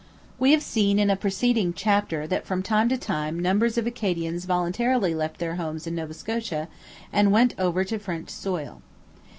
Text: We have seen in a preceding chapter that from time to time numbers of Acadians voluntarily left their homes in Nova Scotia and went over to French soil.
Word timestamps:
We 0.39 0.51
have 0.53 0.63
seen 0.63 0.97
in 0.97 1.11
a 1.11 1.15
preceding 1.15 1.73
chapter 1.73 2.25
that 2.25 2.47
from 2.47 2.63
time 2.63 2.89
to 2.89 2.97
time 2.97 3.39
numbers 3.39 3.77
of 3.77 3.85
Acadians 3.85 4.45
voluntarily 4.45 5.13
left 5.13 5.37
their 5.37 5.57
homes 5.57 5.85
in 5.85 5.93
Nova 5.93 6.15
Scotia 6.15 6.69
and 7.13 7.31
went 7.31 7.53
over 7.59 7.83
to 7.83 7.99
French 7.99 8.31
soil. 8.31 8.81